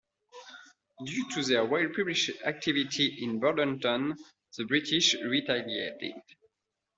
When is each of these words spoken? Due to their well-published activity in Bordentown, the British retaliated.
Due 1.05 1.29
to 1.35 1.43
their 1.43 1.63
well-published 1.63 2.31
activity 2.43 3.19
in 3.21 3.39
Bordentown, 3.39 4.17
the 4.57 4.65
British 4.65 5.13
retaliated. 5.13 6.15